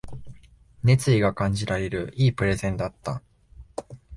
[0.81, 3.21] 熱意が感じられる良いプレゼンだった